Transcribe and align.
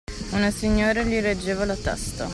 Una 0.31 0.49
signora 0.49 1.03
gli 1.03 1.19
reggeva 1.19 1.63
la 1.63 1.75
testa. 1.77 2.27